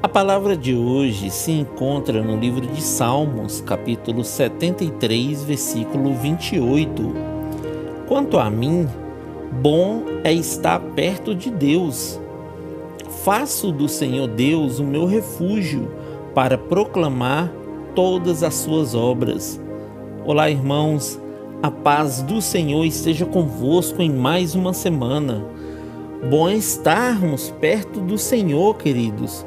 A 0.00 0.08
palavra 0.08 0.56
de 0.56 0.76
hoje 0.76 1.28
se 1.28 1.50
encontra 1.50 2.22
no 2.22 2.38
livro 2.38 2.64
de 2.64 2.80
Salmos, 2.80 3.60
capítulo 3.60 4.22
73, 4.22 5.42
versículo 5.42 6.14
28. 6.14 7.02
Quanto 8.06 8.38
a 8.38 8.48
mim, 8.48 8.86
bom 9.60 10.04
é 10.22 10.32
estar 10.32 10.78
perto 10.94 11.34
de 11.34 11.50
Deus. 11.50 12.20
Faço 13.24 13.72
do 13.72 13.88
Senhor 13.88 14.28
Deus 14.28 14.78
o 14.78 14.84
meu 14.84 15.04
refúgio 15.04 15.90
para 16.32 16.56
proclamar 16.56 17.52
todas 17.92 18.44
as 18.44 18.54
suas 18.54 18.94
obras. 18.94 19.60
Olá, 20.24 20.48
irmãos, 20.48 21.20
a 21.60 21.72
paz 21.72 22.22
do 22.22 22.40
Senhor 22.40 22.84
esteja 22.84 23.26
convosco 23.26 24.00
em 24.00 24.12
mais 24.12 24.54
uma 24.54 24.72
semana. 24.72 25.44
Bom 26.30 26.48
é 26.48 26.54
estarmos 26.54 27.52
perto 27.60 27.98
do 27.98 28.16
Senhor, 28.16 28.76
queridos, 28.76 29.44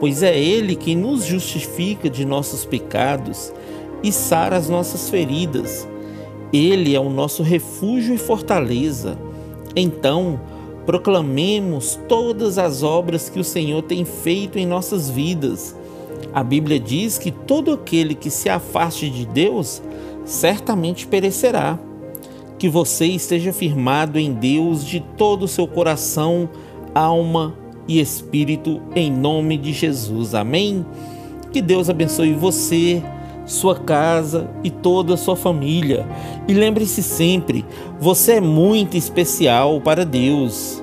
pois 0.00 0.22
é 0.22 0.38
Ele 0.38 0.76
quem 0.76 0.96
nos 0.96 1.24
justifica 1.24 2.08
de 2.08 2.24
nossos 2.24 2.64
pecados 2.64 3.52
e 4.02 4.12
sara 4.12 4.56
as 4.56 4.68
nossas 4.68 5.08
feridas. 5.10 5.88
Ele 6.52 6.94
é 6.94 7.00
o 7.00 7.10
nosso 7.10 7.42
refúgio 7.42 8.14
e 8.14 8.18
fortaleza. 8.18 9.18
Então, 9.76 10.40
proclamemos 10.86 11.98
todas 12.08 12.58
as 12.58 12.82
obras 12.82 13.28
que 13.28 13.38
o 13.38 13.44
Senhor 13.44 13.82
tem 13.82 14.04
feito 14.04 14.58
em 14.58 14.66
nossas 14.66 15.10
vidas. 15.10 15.76
A 16.32 16.42
Bíblia 16.42 16.80
diz 16.80 17.18
que 17.18 17.30
todo 17.30 17.72
aquele 17.72 18.14
que 18.14 18.30
se 18.30 18.48
afaste 18.48 19.10
de 19.10 19.26
Deus 19.26 19.82
certamente 20.24 21.06
perecerá 21.06 21.78
que 22.58 22.68
você 22.68 23.06
esteja 23.06 23.52
firmado 23.52 24.18
em 24.18 24.32
Deus 24.32 24.84
de 24.84 25.00
todo 25.16 25.44
o 25.44 25.48
seu 25.48 25.66
coração, 25.66 26.48
alma 26.94 27.54
e 27.54 27.67
espírito, 27.88 28.82
em 28.94 29.10
nome 29.10 29.56
de 29.56 29.72
Jesus. 29.72 30.34
Amém? 30.34 30.84
Que 31.52 31.62
Deus 31.62 31.88
abençoe 31.88 32.34
você, 32.34 33.02
sua 33.46 33.74
casa 33.74 34.50
e 34.62 34.70
toda 34.70 35.14
a 35.14 35.16
sua 35.16 35.34
família. 35.34 36.06
E 36.46 36.52
lembre-se 36.52 37.02
sempre: 37.02 37.64
você 37.98 38.32
é 38.32 38.40
muito 38.40 38.96
especial 38.96 39.80
para 39.80 40.04
Deus. 40.04 40.82